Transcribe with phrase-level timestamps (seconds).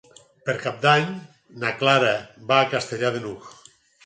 [0.49, 1.05] Per Cap d'Any
[1.65, 2.15] na Clara
[2.53, 3.49] va a Castellar de n'Hug.